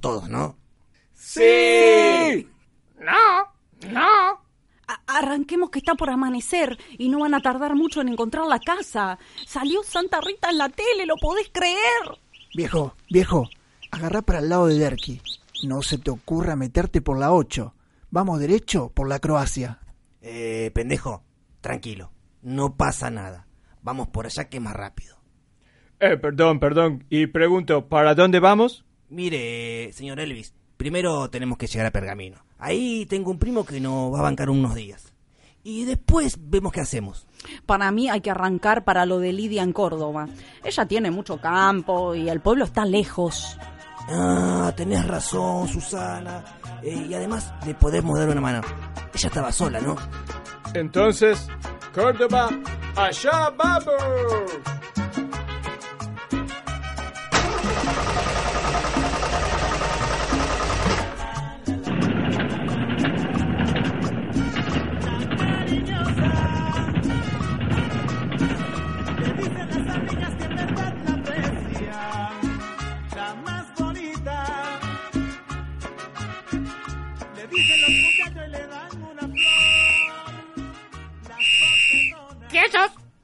[0.00, 0.56] todos, ¿no?
[1.12, 2.48] ¡Sí!
[2.98, 4.44] No, no.
[4.86, 8.58] A- arranquemos que está por amanecer y no van a tardar mucho en encontrar la
[8.60, 9.18] casa.
[9.46, 12.18] Salió Santa Rita en la tele, ¿lo podés creer?
[12.54, 13.48] Viejo, viejo,
[13.90, 15.20] agarrá para el lado de Derki.
[15.64, 17.74] No se te ocurra meterte por la 8.
[18.10, 19.80] Vamos derecho por la Croacia.
[20.20, 21.22] Eh, pendejo,
[21.60, 22.12] tranquilo.
[22.42, 23.46] No pasa nada.
[23.82, 25.16] Vamos por allá que más rápido.
[26.00, 27.06] Eh, perdón, perdón.
[27.08, 28.84] Y pregunto, ¿para dónde vamos?
[29.14, 32.38] Mire, señor Elvis, primero tenemos que llegar a Pergamino.
[32.58, 35.12] Ahí tengo un primo que nos va a bancar unos días.
[35.62, 37.28] Y después vemos qué hacemos.
[37.64, 40.28] Para mí hay que arrancar para lo de Lidia en Córdoba.
[40.64, 43.56] Ella tiene mucho campo y el pueblo está lejos.
[44.08, 46.44] Ah, tenés razón, Susana.
[46.82, 48.62] Eh, y además le podemos dar una mano.
[49.14, 49.94] Ella estaba sola, ¿no?
[50.74, 51.46] Entonces,
[51.94, 52.50] Córdoba,
[52.96, 54.83] allá vamos.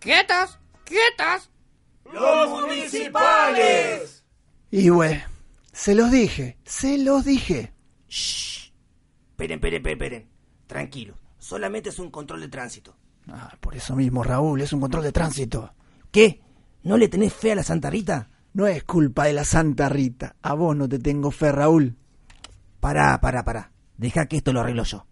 [0.01, 1.51] Quietos, quietos.
[2.11, 4.25] ¡Los municipales!
[4.71, 5.21] Y güey,
[5.73, 7.75] se los dije, se los dije.
[8.09, 8.73] Shh.
[9.33, 10.31] Esperen, esperen, esperen, esperen.
[10.67, 11.15] Tranquilo.
[11.39, 12.97] Solamente es un control de tránsito.
[13.29, 15.75] Ah, por eso mismo, Raúl, es un control de tránsito.
[16.11, 16.41] ¿Qué?
[16.83, 18.31] ¿No le tenés fe a la Santa Rita?
[18.55, 20.35] No es culpa de la Santa Rita.
[20.41, 21.99] A vos no te tengo fe, Raúl.
[22.81, 23.73] Pará, pará, pará.
[23.99, 25.07] Deja que esto lo arreglo yo.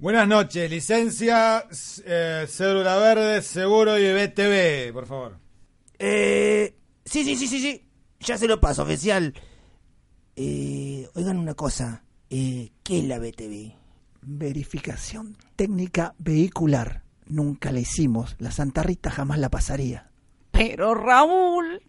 [0.00, 1.66] Buenas noches, licencia,
[2.06, 5.38] eh, cédula verde, seguro y BTV, por favor.
[5.98, 6.74] Eh.
[7.04, 7.86] Sí, sí, sí, sí, sí.
[8.20, 9.34] Ya se lo paso, oficial.
[10.36, 11.06] Eh.
[11.14, 12.02] Oigan una cosa.
[12.30, 12.72] Eh.
[12.82, 13.74] ¿Qué es la BTV?
[14.22, 17.02] Verificación técnica vehicular.
[17.26, 18.36] Nunca la hicimos.
[18.38, 20.10] La Santa Rita jamás la pasaría.
[20.50, 21.82] Pero Raúl...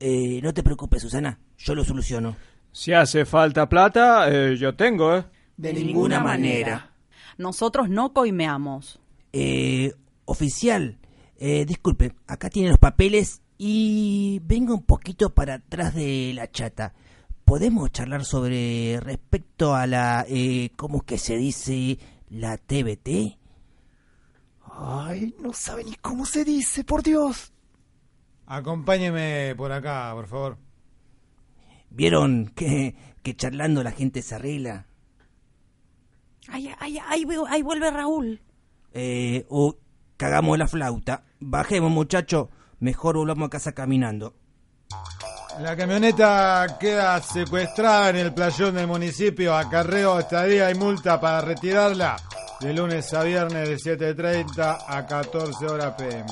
[0.00, 0.40] Eh.
[0.42, 1.38] No te preocupes, Susana.
[1.56, 2.34] Yo lo soluciono.
[2.72, 5.24] Si hace falta plata, eh, yo tengo, ¿eh?
[5.56, 6.93] De, ninguna manera.
[7.38, 9.00] Nosotros no coimeamos.
[9.32, 9.92] Eh.
[10.24, 10.98] Oficial.
[11.36, 11.64] Eh.
[11.66, 12.14] Disculpe.
[12.26, 14.40] Acá tiene los papeles y.
[14.44, 16.94] Venga un poquito para atrás de la chata.
[17.44, 20.24] ¿Podemos charlar sobre respecto a la.
[20.28, 21.98] Eh, ¿Cómo es que se dice?
[22.30, 23.38] La TBT?
[24.76, 27.52] Ay, no sabe ni cómo se dice, por Dios.
[28.46, 30.58] Acompáñeme por acá, por favor.
[31.90, 34.86] ¿Vieron que, que charlando la gente se arregla?
[36.48, 38.40] Ay, ay, ay, veo- ahí vuelve Raúl.
[38.92, 39.76] Eh, o
[40.16, 41.24] cagamos la flauta.
[41.40, 42.50] Bajemos, muchacho.
[42.80, 44.34] Mejor volvamos a casa caminando.
[45.60, 49.54] La camioneta queda secuestrada en el playón del municipio.
[49.56, 52.16] Acarreo, estadía y multa para retirarla
[52.60, 56.26] de lunes a viernes de 7.30 a 14 horas pm.